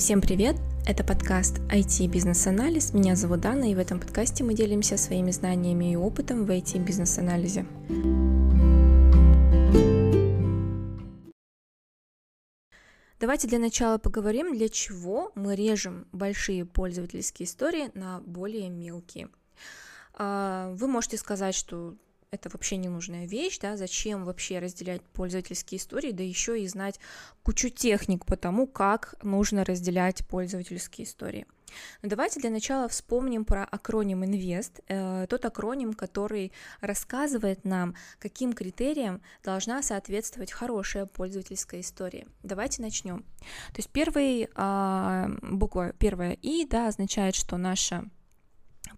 [0.00, 0.56] Всем привет!
[0.86, 2.94] Это подкаст IT бизнес-анализ.
[2.94, 6.82] Меня зовут Дана, и в этом подкасте мы делимся своими знаниями и опытом в IT
[6.82, 7.66] бизнес-анализе.
[13.20, 19.28] Давайте для начала поговорим, для чего мы режем большие пользовательские истории на более мелкие.
[20.14, 21.94] А, вы можете сказать, что
[22.30, 27.00] это вообще ненужная вещь, да, зачем вообще разделять пользовательские истории, да еще и знать
[27.42, 31.46] кучу техник по тому, как нужно разделять пользовательские истории.
[32.02, 38.52] Но давайте для начала вспомним про акроним INVEST, э, тот акроним, который рассказывает нам, каким
[38.52, 42.26] критериям должна соответствовать хорошая пользовательская история.
[42.44, 43.22] Давайте начнем.
[43.72, 48.04] То есть первый, э, буква первая И, да, означает, что наша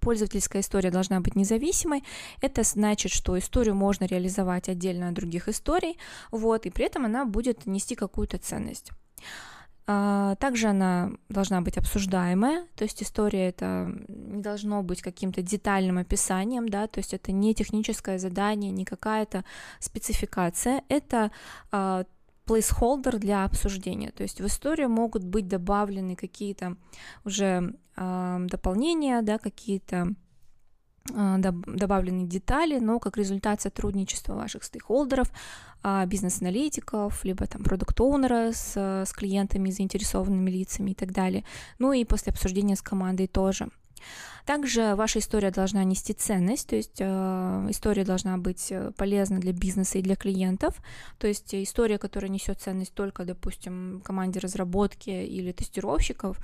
[0.03, 2.03] пользовательская история должна быть независимой.
[2.43, 5.97] Это значит, что историю можно реализовать отдельно от других историй,
[6.31, 8.91] вот, и при этом она будет нести какую-то ценность.
[9.87, 15.99] А, также она должна быть обсуждаемая, то есть история это не должно быть каким-то детальным
[15.99, 19.45] описанием, да, то есть это не техническое задание, не какая-то
[19.81, 21.33] спецификация, это
[21.73, 22.05] а,
[22.47, 24.11] placeholder для обсуждения.
[24.11, 26.77] То есть в историю могут быть добавлены какие-то
[27.25, 30.15] уже э, дополнения, да, какие-то
[31.11, 35.31] э, добавлены детали, но как результат сотрудничества ваших стейкхолдеров,
[35.85, 41.45] э, бизнес-аналитиков, либо там продукт-оунера с, с клиентами, заинтересованными лицами и так далее.
[41.79, 43.69] Ну и после обсуждения с командой тоже.
[44.45, 49.53] Также ваша история должна нести ценность, то есть э, история должна быть э, полезна для
[49.53, 50.83] бизнеса и для клиентов,
[51.19, 56.39] то есть история, которая несет ценность только, допустим, команде разработки или тестировщиков,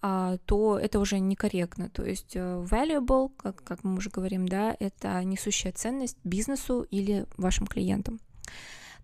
[0.00, 4.76] э, то это уже некорректно, то есть э, valuable, как, как мы уже говорим, да,
[4.78, 8.20] это несущая ценность бизнесу или вашим клиентам.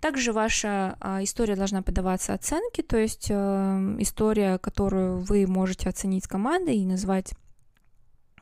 [0.00, 6.26] Также ваша а, история должна подаваться оценке, то есть э, история, которую вы можете оценить
[6.26, 7.32] командой и назвать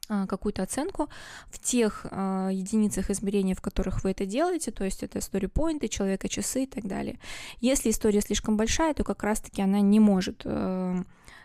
[0.06, 1.08] какую-то оценку
[1.48, 6.28] в тех э, единицах измерения, в которых вы это делаете, то есть это story человека
[6.28, 7.18] часы и так далее.
[7.60, 11.02] Если история слишком большая, то как раз-таки она не может э,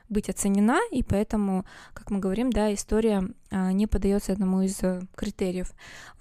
[0.09, 5.01] быть оценена, и поэтому, как мы говорим, да, история а, не поддается одному из э,
[5.15, 5.71] критериев.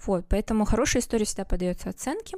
[0.05, 2.37] Вот, поэтому хорошая история всегда поддается оценке.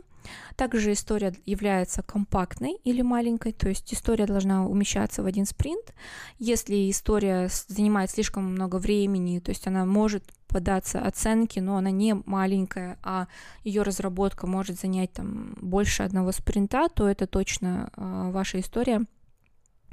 [0.55, 5.93] Также история является компактной или маленькой, то есть история должна умещаться в один спринт.
[6.39, 12.13] Если история занимает слишком много времени, то есть она может податься оценке, но она не
[12.25, 13.27] маленькая, а
[13.63, 19.05] ее разработка может занять там больше одного спринта, то это точно э, ваша история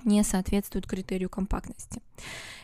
[0.05, 2.03] не соответствует критерию компактности.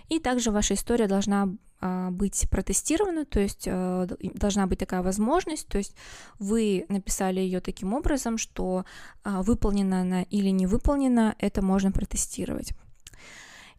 [0.09, 1.49] И также ваша история должна
[1.81, 5.95] а, быть протестирована, то есть а, должна быть такая возможность, то есть
[6.39, 8.85] вы написали ее таким образом, что
[9.23, 12.73] а, выполнена она или не выполнена, это можно протестировать.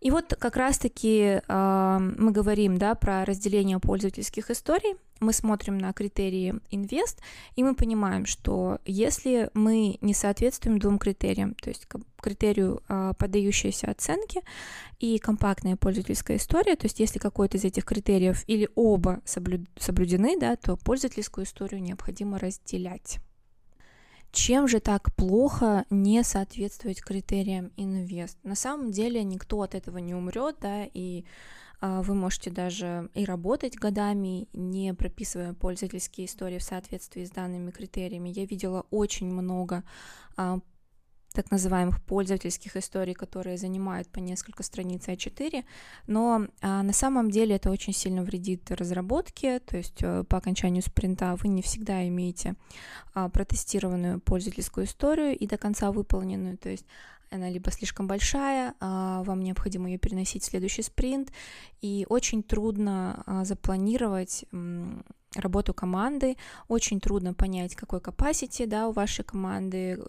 [0.06, 5.94] И вот как раз-таки э, мы говорим да, про разделение пользовательских историй, мы смотрим на
[5.94, 7.20] критерии инвест,
[7.56, 11.88] и мы понимаем, что если мы не соответствуем двум критериям, то есть
[12.22, 14.44] критерию э, поддающейся оценки
[15.00, 20.56] и компактная пользовательская история, то есть если какой-то из этих критериев или оба соблюдены, да,
[20.56, 23.18] то пользовательскую историю необходимо разделять.
[24.36, 28.38] Чем же так плохо не соответствовать критериям инвест?
[28.44, 31.24] На самом деле никто от этого не умрет, да, и
[31.80, 37.72] а, вы можете даже и работать годами, не прописывая пользовательские истории в соответствии с данными
[37.72, 38.28] критериями.
[38.28, 39.84] Я видела очень много
[40.36, 40.60] а,
[41.36, 45.64] так называемых пользовательских историй, которые занимают по несколько страниц А4,
[46.08, 50.82] но а, на самом деле это очень сильно вредит разработке, то есть а, по окончанию
[50.82, 52.56] спринта вы не всегда имеете
[53.14, 56.86] а, протестированную пользовательскую историю и до конца выполненную, то есть
[57.32, 61.32] она либо слишком большая, а, вам необходимо ее переносить в следующий спринт,
[61.82, 64.46] и очень трудно а, запланировать
[65.36, 66.38] работу команды,
[66.68, 70.02] очень трудно понять, какой capacity да, у вашей команды,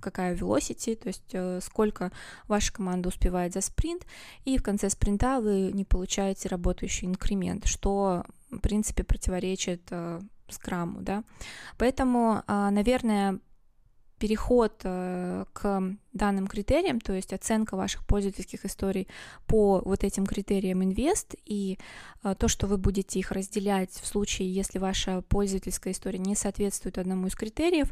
[0.00, 2.10] какая velocity, то есть э, сколько
[2.46, 4.06] ваша команда успевает за спринт,
[4.44, 11.00] и в конце спринта вы не получаете работающий инкремент, что, в принципе, противоречит э, скраму,
[11.00, 11.22] да.
[11.78, 13.38] Поэтому, а, наверное,
[14.20, 15.82] переход э, к
[16.12, 19.08] данным критериям, то есть оценка ваших пользовательских историй
[19.46, 21.78] по вот этим критериям инвест и
[22.22, 26.98] э, то, что вы будете их разделять в случае, если ваша пользовательская история не соответствует
[26.98, 27.88] одному из критериев,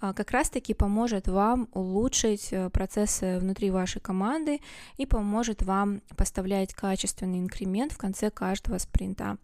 [0.00, 4.60] э, как раз-таки поможет вам улучшить процессы внутри вашей команды
[4.96, 9.38] и поможет вам поставлять качественный инкремент в конце каждого спринта.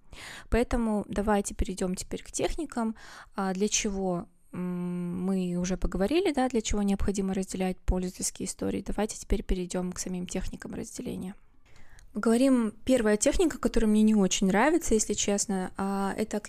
[0.51, 2.97] Поэтому давайте перейдем теперь к техникам,
[3.37, 8.85] для чего мы уже поговорили, да, для чего необходимо разделять пользовательские истории.
[8.87, 11.35] Давайте теперь перейдем к самим техникам разделения.
[12.15, 16.41] Говорим, первая техника, которая мне не очень нравится, если честно, а, это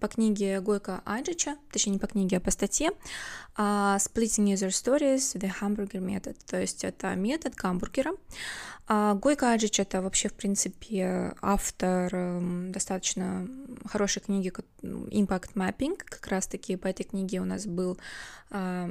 [0.00, 2.90] по книге Гойка Аджича, точнее не по книге, а по статье
[3.54, 8.14] а, Splitting User Stories the Hamburger Method, то есть это метод гамбургера.
[8.88, 13.46] А, Гойка Аджич это вообще, в принципе, автор эм, достаточно
[13.86, 14.52] хорошей книги
[14.82, 17.96] Impact Mapping, как раз-таки по этой книге у нас был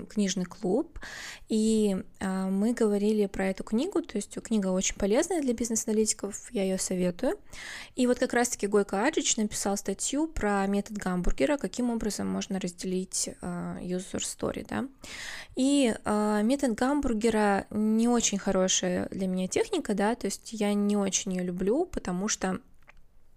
[0.10, 0.98] книжный клуб,
[1.50, 6.64] и мы говорили про эту книгу, то есть книга очень полезная для бизнес-аналитиков, подписчиков, я
[6.64, 7.38] ее советую.
[7.96, 13.30] И вот как раз-таки Гойко Аджич написал статью про метод гамбургера, каким образом можно разделить
[13.42, 14.88] uh, user story, да.
[15.56, 20.98] И uh, метод гамбургера не очень хорошая для меня техника, да, то есть я не
[20.98, 22.60] очень ее люблю, потому что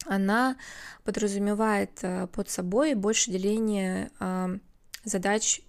[0.06, 0.56] она
[1.02, 4.10] подразумевает uh, под собой больше деления
[5.04, 5.60] задач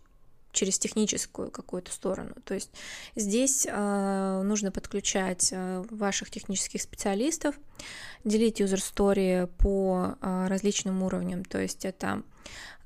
[0.55, 2.33] через техническую какую-то сторону.
[2.43, 2.71] То есть
[3.15, 7.55] здесь э, нужно подключать э, ваших технических специалистов,
[8.23, 11.45] делить user story по э, различным уровням.
[11.45, 12.23] То есть это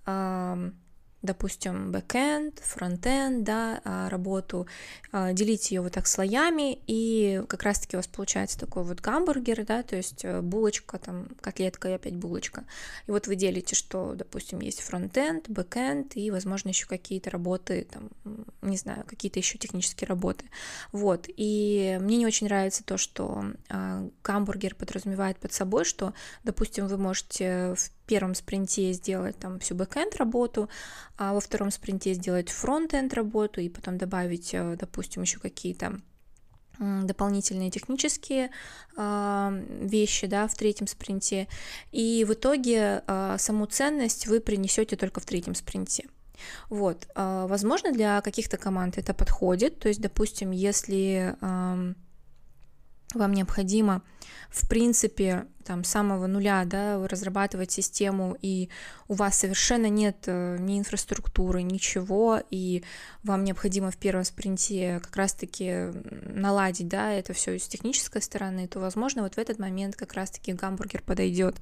[0.06, 0.72] э,
[1.22, 4.68] допустим, бэкэнд, фронтенд, да, а, работу,
[5.12, 9.66] а, делить ее вот так слоями, и как раз-таки у вас получается такой вот гамбургер,
[9.66, 12.64] да, то есть э, булочка, там, котлетка и опять булочка.
[13.08, 18.10] И вот вы делите, что, допустим, есть frontend, backend и, возможно, еще какие-то работы, там,
[18.62, 20.46] не знаю, какие-то еще технические работы.
[20.92, 26.14] Вот, и мне не очень нравится то, что а, гамбургер подразумевает под собой, что,
[26.44, 30.68] допустим, вы можете в первом спринте сделать там всю backend работу,
[31.18, 36.00] а во втором спринте сделать frontend работу и потом добавить, э, допустим, еще какие-то
[36.80, 38.50] дополнительные технические
[38.98, 41.48] э, вещи да, в третьем спринте.
[41.92, 46.08] И в итоге э, саму ценность вы принесете только в третьем спринте.
[46.70, 49.80] Вот, э, возможно, для каких-то команд это подходит.
[49.80, 51.36] То есть, допустим, если
[53.16, 54.04] вам необходимо,
[54.50, 58.70] в принципе, там, с самого нуля, да, разрабатывать систему, и
[59.08, 62.84] у вас совершенно нет э, ни инфраструктуры, ничего, и
[63.22, 65.92] вам необходимо в первом спринте как раз-таки
[66.34, 70.54] наладить, да, это все с технической стороны, то, возможно, вот в этот момент как раз-таки
[70.54, 71.58] гамбургер подойдет.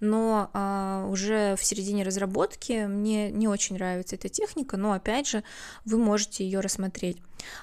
[0.00, 5.42] Но а, уже в середине разработки мне не очень нравится эта техника, но, опять же,
[5.86, 7.16] вы можете ее рассмотреть.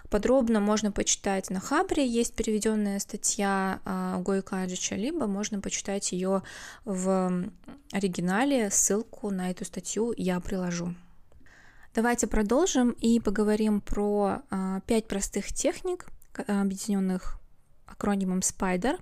[0.10, 6.14] Подробно можно почитать на Хабре, есть переведенная статья а, Гой Каджича, либо можно почитать почитать
[6.14, 6.42] ее
[6.86, 7.50] в
[7.92, 8.70] оригинале.
[8.70, 10.96] Ссылку на эту статью я приложу.
[11.94, 16.08] Давайте продолжим и поговорим про а, пять простых техник,
[16.48, 17.40] объединенных
[17.86, 19.00] акронимом SPIDER.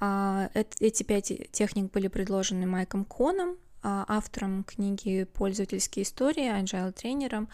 [0.00, 7.48] А, эти пять техник были предложены Майком Коном, а, автором книги «Пользовательские истории», agile тренером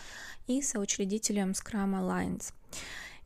[0.47, 2.53] и соучредителем Scrum Alliance.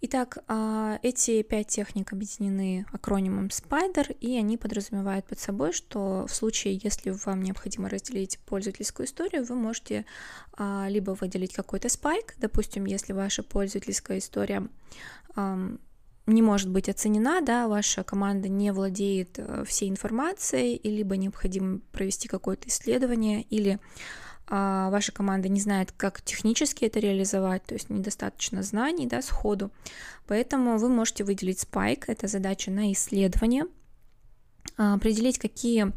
[0.05, 6.35] Итак, а, эти пять техник объединены акронимом SPIDER, и они подразумевают под собой, что в
[6.35, 10.05] случае, если вам необходимо разделить пользовательскую историю, вы можете
[10.55, 14.69] а, либо выделить какой-то спайк, допустим, если ваша пользовательская история
[16.27, 21.81] не может быть оценена, да, ваша команда не владеет э, всей информацией, и либо необходимо
[21.91, 23.81] провести какое-то исследование, или
[24.47, 29.71] а ваша команда не знает, как технически это реализовать, то есть недостаточно знаний, да, сходу.
[30.27, 33.65] Поэтому вы можете выделить спайк, это задача на исследование,
[34.77, 35.93] а, определить, какие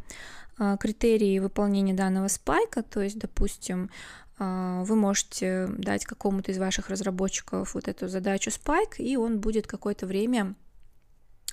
[0.58, 3.90] а, критерии выполнения данного спайка, то есть, допустим,
[4.38, 9.66] а, вы можете дать какому-то из ваших разработчиков вот эту задачу спайк, и он будет
[9.66, 10.54] какое-то время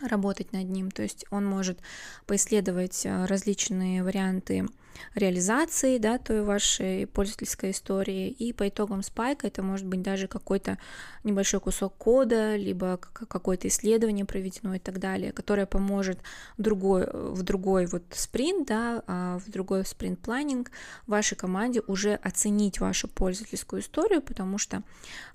[0.01, 1.79] работать над ним, то есть он может
[2.25, 4.67] поисследовать различные варианты
[5.15, 10.77] реализации, да, той вашей пользовательской истории, и по итогам спайка это может быть даже какой-то
[11.23, 16.19] небольшой кусок кода, либо какое-то исследование проведено и так далее, которое поможет
[16.57, 20.71] другой, в другой вот спринт, да, а в другой спринт-планинг
[21.07, 24.83] вашей команде уже оценить вашу пользовательскую историю, потому что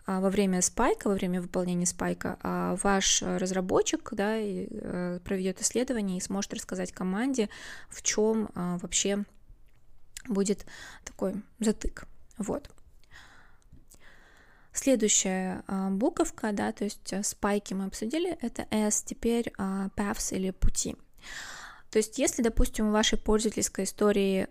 [0.07, 4.37] а, во время спайка, во время выполнения спайка а, ваш разработчик, да,
[4.71, 7.49] э, проведет исследование и сможет рассказать команде,
[7.89, 9.25] в чем вообще
[10.27, 10.67] будет
[11.05, 12.05] такой затык.
[12.37, 12.71] Вот.
[14.73, 20.97] Следующая а, буковка, да, то есть спайки мы обсудили, это S, теперь paths или пути.
[21.91, 24.47] То есть, если, допустим, в вашей пользовательской истории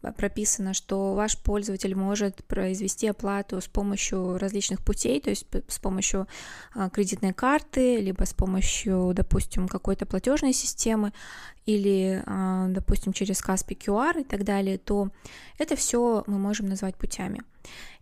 [0.00, 6.28] прописано, что ваш пользователь может произвести оплату с помощью различных путей, то есть с помощью
[6.74, 11.12] а, кредитной карты, либо с помощью, допустим, какой-то платежной системы,
[11.66, 15.10] или, а, допустим, через Каспи QR и так далее, то
[15.58, 17.42] это все мы можем назвать путями.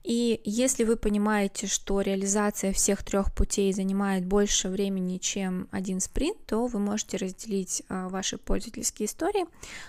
[0.06, 6.38] И если вы понимаете, что реализация всех трех путей занимает больше времени, чем один спринт,
[6.46, 9.46] то вы можете разделить а, ваши пользовательские истории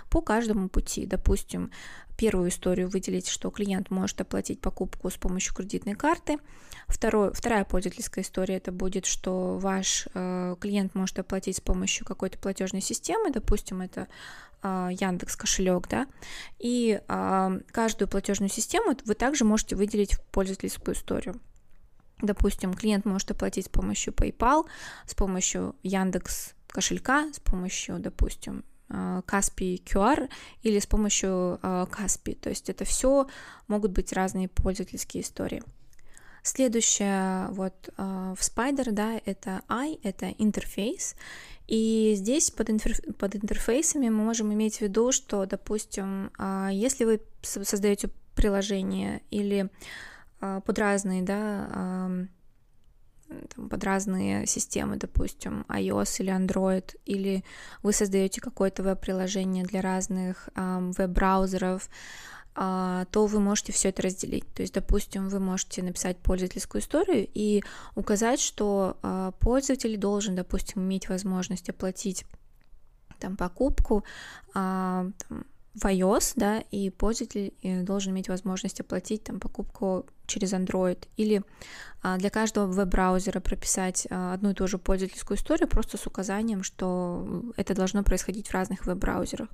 [0.09, 1.05] по каждому пути.
[1.05, 1.69] Допустим,
[2.17, 6.37] первую историю выделить, что клиент может оплатить покупку с помощью кредитной карты.
[6.87, 12.37] Второе, вторая пользовательская история это будет, что ваш э, клиент может оплатить с помощью какой-то
[12.37, 14.07] платежной системы, допустим, это
[14.63, 16.07] э, Яндекс кошелек, да,
[16.59, 21.39] и э, каждую платежную систему вы также можете выделить в пользовательскую историю.
[22.21, 24.65] Допустим, клиент может оплатить с помощью PayPal,
[25.05, 28.63] с помощью Яндекс кошелька, с помощью, допустим,
[29.25, 30.29] Каспи QR
[30.63, 31.59] или с помощью
[31.91, 32.35] Каспи.
[32.35, 33.27] То есть это все
[33.67, 35.63] могут быть разные пользовательские истории.
[36.43, 41.15] Следующее вот в Spider, да, это I, это интерфейс.
[41.67, 42.99] И здесь под, интерф...
[43.17, 46.31] под интерфейсами мы можем иметь в виду, что, допустим,
[46.71, 49.69] если вы создаете приложение или
[50.39, 52.09] под разные, да,
[53.55, 57.43] там, под разные системы, допустим, iOS или Android, или
[57.83, 61.89] вы создаете какое-то веб-приложение для разных э, веб-браузеров,
[62.55, 64.51] э, то вы можете все это разделить.
[64.53, 67.63] То есть, допустим, вы можете написать пользовательскую историю и
[67.95, 72.25] указать, что э, пользователь должен, допустим, иметь возможность оплатить
[73.19, 74.03] там покупку,
[74.53, 75.45] э, там,
[75.77, 81.43] в iOS, да, и пользователь э, должен иметь возможность оплатить там покупку через Android или
[82.01, 86.63] а, для каждого веб-браузера прописать а, одну и ту же пользовательскую историю просто с указанием,
[86.63, 89.49] что это должно происходить в разных веб-браузерах.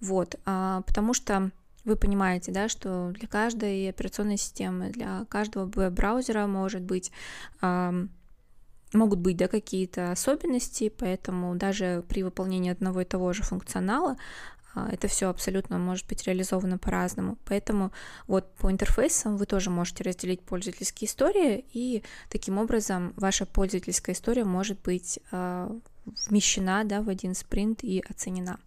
[0.00, 1.50] Вот, а, потому что
[1.84, 7.12] вы понимаете, да, что для каждой операционной системы, для каждого веб-браузера может быть
[8.94, 14.16] могут быть да, какие-то особенности, поэтому даже при выполнении одного и того же функционала
[14.74, 17.38] это все абсолютно может быть реализовано по-разному.
[17.44, 17.92] Поэтому
[18.26, 24.44] вот по интерфейсам вы тоже можете разделить пользовательские истории, и таким образом ваша пользовательская история
[24.44, 25.70] может быть а,
[26.04, 28.58] вмещена да, в один спринт и оценена.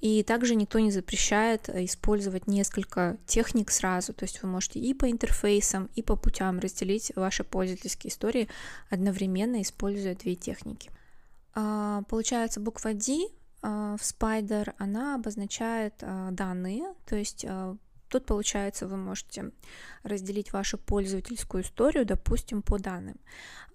[0.00, 5.10] И также никто не запрещает использовать несколько техник сразу, то есть вы можете и по
[5.10, 8.48] интерфейсам, и по путям разделить ваши пользовательские истории
[8.90, 10.90] одновременно, используя две техники.
[11.54, 17.76] А, получается, буква D а, в Spider, она обозначает а, данные, то есть а,
[18.08, 19.52] Тут, получается, вы можете
[20.02, 23.20] разделить вашу пользовательскую историю, допустим, по данным.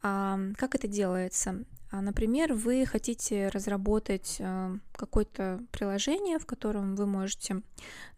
[0.02, 1.66] Как это делается?
[1.92, 4.42] Например, вы хотите разработать
[4.94, 7.62] какое-то приложение, в котором вы можете,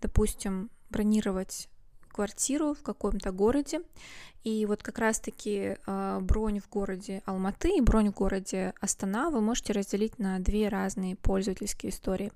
[0.02, 1.68] допустим, бронировать
[2.16, 3.82] квартиру в каком-то городе,
[4.46, 9.42] и вот как раз-таки э, бронь в городе Алматы и бронь в городе Астана вы
[9.42, 12.32] можете разделить на две разные пользовательские истории,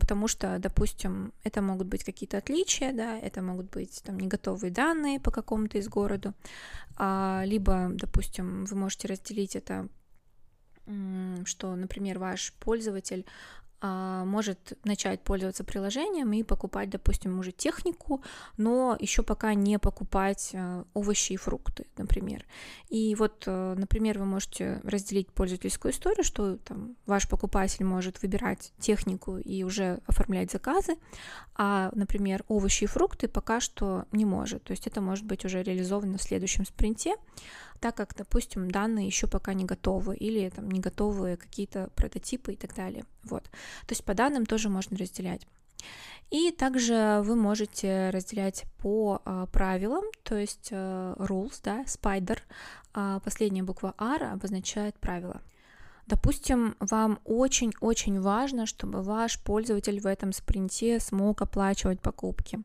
[0.00, 4.72] потому что, допустим, это могут быть какие-то отличия, да, это могут быть там не готовые
[4.72, 6.34] данные по какому-то из городу,
[6.96, 9.88] а, либо, допустим, вы можете разделить это
[11.44, 18.22] что, например, ваш пользователь а, может начать пользоваться приложением и покупать, допустим, уже технику,
[18.56, 22.44] но еще пока не покупать а, овощи и фрукты, например.
[22.88, 28.72] И вот, э, например, вы можете разделить пользовательскую историю, что там ваш покупатель может выбирать
[28.78, 30.96] технику и уже оформлять заказы,
[31.54, 34.64] а, например, овощи и фрукты пока что не может.
[34.64, 37.16] То есть это может быть уже реализовано в следующем спринте
[37.80, 42.56] так как, допустим, данные еще пока не готовы или там не готовы какие-то прототипы и
[42.56, 43.04] так далее.
[43.24, 43.44] Вот.
[43.44, 45.46] То есть по данным тоже можно разделять.
[46.30, 52.38] И также вы можете разделять по а, правилам, то есть а, rules, да, spider,
[52.94, 55.40] а, последняя буква R обозначает правила.
[56.10, 62.58] Допустим, вам очень-очень важно, чтобы ваш пользователь в этом спринте смог оплачивать покупки.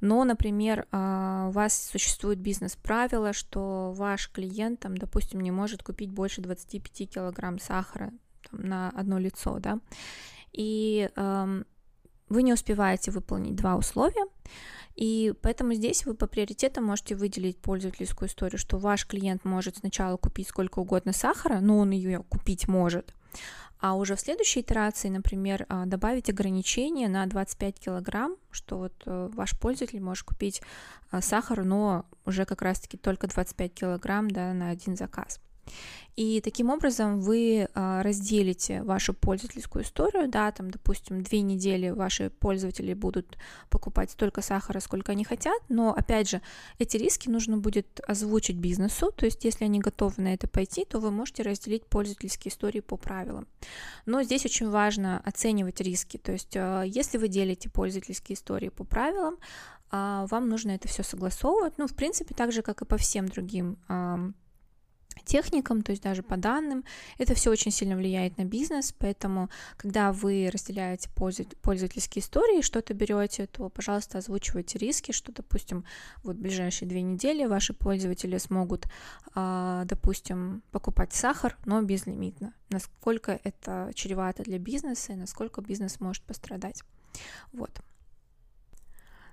[0.00, 6.10] Но, например, а, у вас существует бизнес-правило, что ваш клиент, там, допустим, не может купить
[6.10, 8.10] больше 25 килограмм сахара
[8.50, 9.80] там, на одно лицо, да,
[10.52, 14.24] и вы не успеваете выполнить два условия,
[14.98, 20.16] и поэтому здесь вы по приоритетам можете выделить пользовательскую историю, что ваш клиент может сначала
[20.16, 23.14] купить сколько угодно сахара, но он ее купить может,
[23.78, 29.30] а уже в следующей итерации, например, а, добавить ограничение на 25 килограмм, что вот э,
[29.32, 30.62] ваш пользователь может купить
[31.12, 35.38] а, сахар, но уже как раз-таки только 25 килограмм да, на один заказ.
[36.18, 42.30] И таким образом вы а, разделите вашу пользовательскую историю, да, там, допустим, две недели ваши
[42.30, 43.38] пользователи будут
[43.70, 46.42] покупать столько сахара, сколько они хотят, но, опять же,
[46.80, 50.98] эти риски нужно будет озвучить бизнесу, то есть если они готовы на это пойти, то
[50.98, 53.46] вы можете разделить пользовательские истории по правилам.
[54.04, 58.82] Но здесь очень важно оценивать риски, то есть а, если вы делите пользовательские истории по
[58.82, 59.36] правилам,
[59.92, 63.28] а, вам нужно это все согласовывать, ну, в принципе, так же, как и по всем
[63.28, 63.78] другим
[65.28, 66.84] техникам, то есть даже по данным.
[67.18, 73.46] Это все очень сильно влияет на бизнес, поэтому, когда вы разделяете пользовательские истории, что-то берете,
[73.46, 75.84] то, пожалуйста, озвучивайте риски, что, допустим,
[76.24, 78.86] вот в ближайшие две недели ваши пользователи смогут,
[79.34, 82.54] а, допустим, покупать сахар, но безлимитно.
[82.70, 86.82] Насколько это чревато для бизнеса и насколько бизнес может пострадать.
[87.52, 87.70] Вот.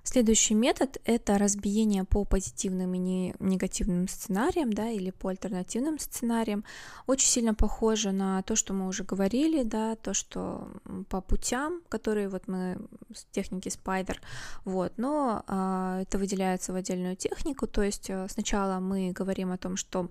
[0.08, 6.64] Следующий метод— это разбиение по позитивным и негативным сценариям, да, или по альтернативным сценариям.
[7.08, 10.68] Очень сильно похоже на то, что мы уже говорили, да, то, что
[11.08, 12.78] по путям, которые вот мы
[13.12, 14.16] с техники Spider,
[14.64, 19.58] вот, но а, это выделяется в отдельную технику, то есть а, сначала мы говорим о
[19.58, 20.08] том, что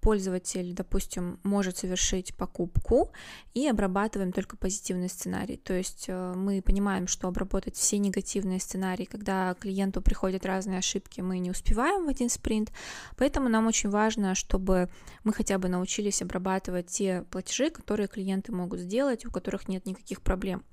[0.00, 3.12] пользователь, допустим, может совершить покупку
[3.54, 9.04] и обрабатываем только позитивный сценарий, то есть а, мы понимаем, что обработать все негативные сценарии,
[9.04, 12.72] когда клиенту приходят разные ошибки, мы не успеваем в один спринт,
[13.16, 14.88] поэтому нам очень важно, чтобы
[15.24, 20.20] мы хотя бы научились обрабатывать те платежи, которые клиенты могут сделать, у которых нет никаких
[20.22, 20.64] проблем.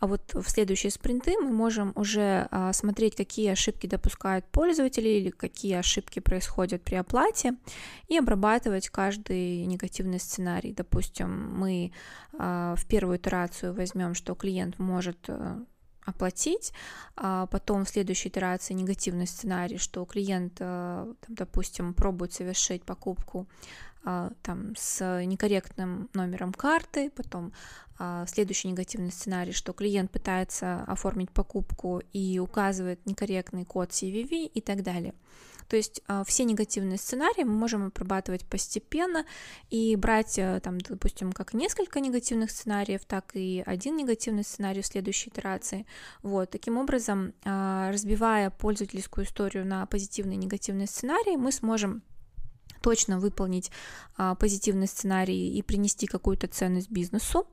[0.00, 5.30] А вот в следующие спринты мы можем уже а, смотреть, какие ошибки допускают пользователи или
[5.30, 7.54] какие ошибки происходят при оплате
[8.06, 10.72] и обрабатывать каждый негативный сценарий.
[10.72, 11.92] Допустим, мы
[12.38, 15.64] а, в первую итерацию возьмем, что клиент может а,
[16.08, 16.72] оплатить,
[17.16, 23.46] а потом в следующей итерации негативный сценарий, что клиент, э, там, допустим, пробует совершить покупку
[24.04, 27.52] а, там, с некорректным номером карты, потом
[27.98, 34.60] а, следующий негативный сценарий, что клиент пытается оформить покупку и указывает некорректный код CVV и
[34.60, 35.14] так далее.
[35.68, 39.24] То есть а, все негативные сценарии мы можем обрабатывать постепенно
[39.70, 44.86] и брать, э, там, допустим, как несколько негативных сценариев, так и один негативный сценарий в
[44.86, 45.86] следующей итерации.
[46.22, 52.02] Вот, таким образом, разбивая пользовательскую историю на позитивные и негативные сценарии, мы сможем
[52.80, 53.70] точно выполнить
[54.16, 57.46] а, позитивный сценарий и принести какую-то ценность бизнесу.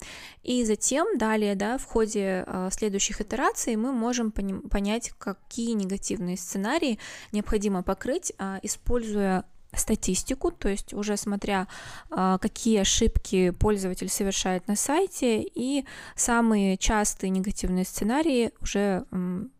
[0.44, 6.38] И затем далее, да, в ходе а, следующих итераций мы можем пони- понять, какие негативные
[6.38, 7.00] сценарии
[7.32, 9.46] необходимо покрыть, а, используя
[9.78, 11.68] статистику, то есть уже смотря,
[12.10, 15.86] а, какие ошибки пользователь совершает на сайте, и
[16.16, 19.06] самые частые негативные сценарии уже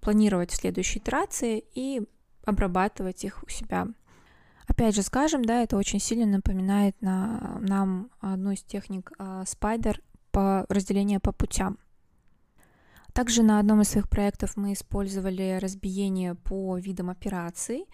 [0.02, 2.02] планировать в следующей итерации и
[2.46, 3.88] обрабатывать их у себя
[4.68, 10.00] Опять же скажем, да, это очень сильно напоминает на, нам одну из техник uh, Spider
[10.32, 11.78] по разделению по путям.
[13.14, 17.86] Также на одном из своих проектов мы использовали разбиение по видам операций.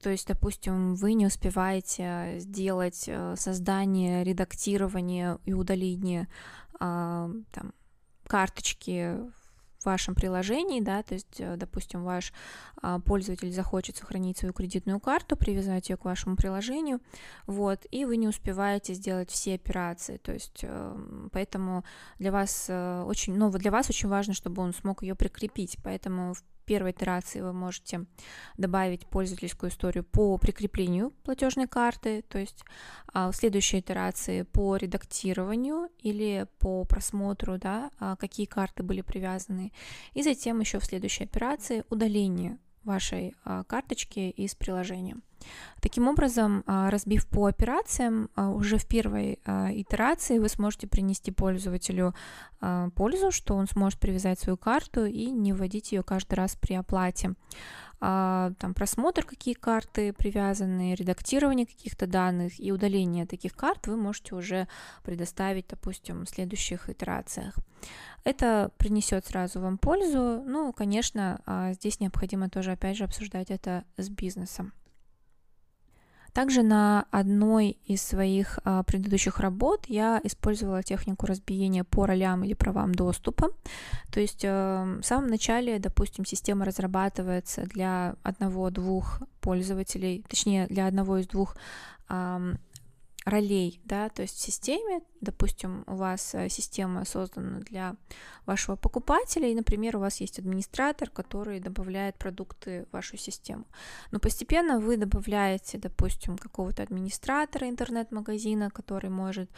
[0.00, 6.28] То есть, допустим, вы не успеваете сделать э, создание, редактирование и удаление
[6.78, 7.74] а, там,
[8.28, 9.16] карточки
[9.78, 12.32] в вашем приложении, да, то есть, э, допустим, ваш
[12.82, 17.00] а, пользователь захочет сохранить свою кредитную карту, привязать ее к вашему приложению,
[17.46, 21.84] вот, и вы не успеваете сделать все операции, то есть, э, поэтому
[22.18, 26.34] для вас э, очень, ну, для вас очень важно, чтобы он смог ее прикрепить, поэтому
[26.34, 28.04] в первой итерации вы можете
[28.58, 32.62] добавить пользовательскую историю по прикреплению платежной карты, то есть
[33.14, 39.72] а, в следующей итерации по редактированию или по просмотру, да, а, какие карты были привязаны,
[40.12, 45.16] и затем еще в следующей операции удаление вашей а, карточки из приложения.
[45.80, 51.30] Таким образом, а, разбив по операциям, а, уже в первой а, итерации вы сможете принести
[51.30, 52.14] пользователю
[52.96, 57.34] пользу, что он сможет привязать свою карту и не вводить ее каждый раз при оплате.
[58.00, 64.66] Там просмотр, какие карты привязаны, редактирование каких-то данных и удаление таких карт вы можете уже
[65.04, 67.54] предоставить, допустим, в следующих итерациях.
[68.24, 70.42] Это принесет сразу вам пользу.
[70.44, 74.72] Ну, конечно, здесь необходимо тоже, опять же, обсуждать это с бизнесом.
[76.38, 82.54] Также на одной из своих а, предыдущих работ я использовала технику разбиения по ролям или
[82.54, 83.48] правам доступа.
[84.12, 91.18] То есть э, в самом начале, допустим, система разрабатывается для одного-двух пользователей, точнее для одного
[91.18, 91.56] из двух
[93.24, 97.96] ролей, да, то есть в системе допустим, у вас э, система создана для
[98.46, 103.64] вашего покупателя, и, например, у вас есть администратор, который добавляет продукты в вашу систему.
[104.10, 109.50] Но постепенно вы добавляете, допустим, какого-то администратора интернет-магазина, который может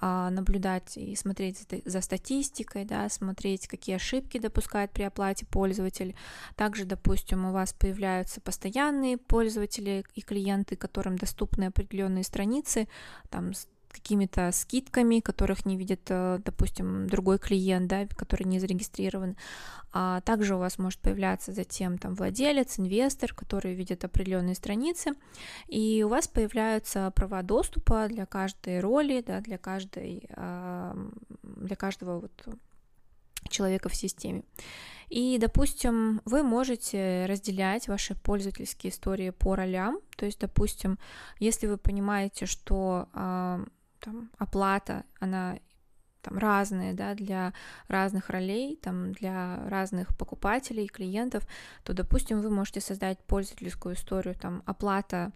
[0.00, 6.14] а, наблюдать и смотреть за, за статистикой, да, смотреть, какие ошибки допускает при оплате пользователь.
[6.54, 12.88] Также, допустим, у вас появляются постоянные пользователи и клиенты, которым доступны определенные страницы,
[13.30, 13.52] там
[13.96, 19.36] какими-то скидками, которых не видит, э, допустим, другой клиент, да, который не зарегистрирован.
[19.92, 25.12] А также у вас может появляться затем там владелец, инвестор, который видит определенные страницы,
[25.68, 30.28] и у вас появляются права доступа для каждой роли, да, для каждой,
[31.42, 32.58] для каждого вот
[33.48, 34.42] человека в системе.
[35.08, 40.00] И, допустим, вы можете разделять ваши пользовательские истории по ролям.
[40.16, 40.98] То есть, допустим,
[41.38, 43.08] если вы понимаете, что
[44.00, 45.58] там, оплата, она
[46.22, 47.52] там разная, да, для
[47.88, 51.46] разных ролей, там, для разных покупателей, клиентов,
[51.84, 55.32] то, допустим, вы можете создать пользовательскую историю, там, оплата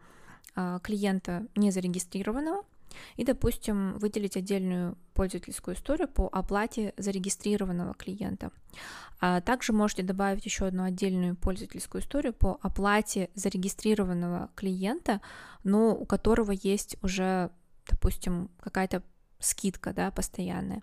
[0.57, 2.65] э, клиента незарегистрированного,
[3.17, 8.51] и, допустим, выделить отдельную пользовательскую историю по оплате зарегистрированного клиента.
[9.21, 15.21] А также можете добавить еще одну отдельную пользовательскую историю по оплате зарегистрированного клиента,
[15.63, 17.51] но у которого есть уже
[17.91, 19.03] допустим, какая-то
[19.41, 20.83] скидка, да, постоянная.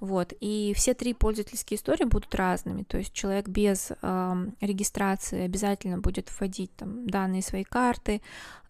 [0.00, 5.98] Вот, и все три пользовательские истории будут разными, то есть человек без э, регистрации обязательно
[5.98, 8.22] будет вводить там данные своей карты,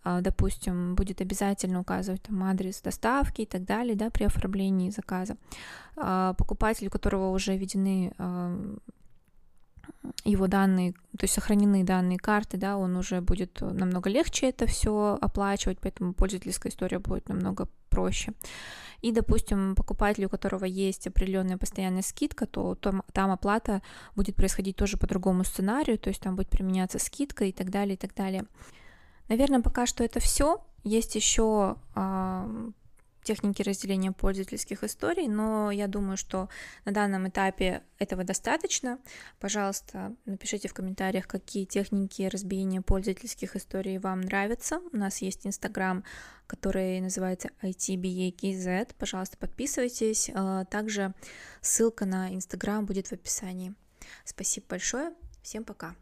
[0.04, 5.36] э, допустим, будет обязательно указывать там адрес доставки и так далее, да, при оформлении заказа.
[5.96, 8.76] Э, покупатель, у которого уже введены э,
[10.24, 15.18] его данные, то есть сохранены данные карты, да, он уже будет намного легче это все
[15.20, 18.32] оплачивать, поэтому пользовательская история будет намного проще.
[19.00, 23.80] И, допустим, покупатель, у которого есть определенная постоянная скидка, то там, там оплата
[24.16, 27.94] будет происходить тоже по другому сценарию, то есть там будет применяться скидка и так далее,
[27.94, 28.44] и так далее.
[29.28, 30.64] Наверное, пока что это все.
[30.84, 31.76] Есть еще
[33.28, 36.48] техники разделения пользовательских историй, но я думаю, что
[36.86, 38.98] на данном этапе этого достаточно.
[39.38, 44.80] Пожалуйста, напишите в комментариях, какие техники разбиения пользовательских историй вам нравятся.
[44.94, 46.04] У нас есть Инстаграм,
[46.46, 48.94] который называется ITBAKZ.
[48.98, 50.30] Пожалуйста, подписывайтесь.
[50.34, 51.12] А, также
[51.60, 53.74] ссылка на Инстаграм будет в описании.
[54.24, 55.12] Спасибо большое.
[55.42, 55.94] Всем пока.